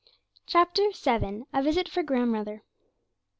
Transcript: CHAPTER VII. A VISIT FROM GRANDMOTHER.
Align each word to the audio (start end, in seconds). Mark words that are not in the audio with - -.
CHAPTER 0.47 0.81
VII. 0.99 1.43
A 1.53 1.61
VISIT 1.61 1.87
FROM 1.87 2.07
GRANDMOTHER. 2.07 2.63